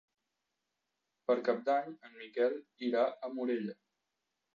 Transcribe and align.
Per 1.27 1.35
Cap 1.49 1.59
d'Any 1.67 1.91
en 2.09 2.15
Miquel 2.21 2.57
irà 2.87 3.05
a 3.29 3.31
Morella. 3.35 3.77